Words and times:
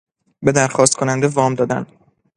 به 0.41 0.51
درخواست 0.51 0.95
کننده 0.95 1.27
وام 1.27 1.55
دادن 1.55 1.85